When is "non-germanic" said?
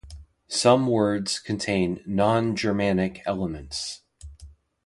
2.07-3.21